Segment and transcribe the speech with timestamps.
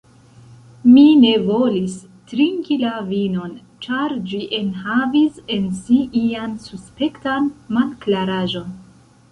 [0.93, 1.97] Mi ne volis
[2.31, 3.53] trinki la vinon,
[3.87, 8.77] ĉar ĝi enhavis en si ian suspektan malklaraĵon.